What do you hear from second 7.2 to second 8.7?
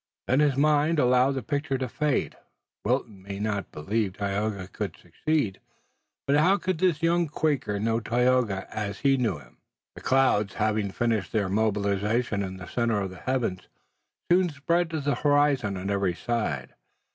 Quaker know Tayoga